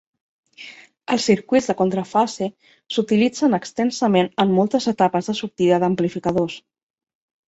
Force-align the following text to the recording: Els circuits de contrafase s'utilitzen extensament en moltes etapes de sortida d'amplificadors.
Els 1.15 1.25
circuits 1.29 1.65
de 1.71 1.73
contrafase 1.81 2.47
s'utilitzen 2.95 3.55
extensament 3.57 4.31
en 4.45 4.55
moltes 4.61 4.89
etapes 4.93 5.29
de 5.31 5.37
sortida 5.41 5.79
d'amplificadors. 5.85 6.57